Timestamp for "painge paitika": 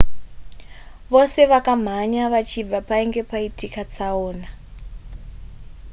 2.89-3.81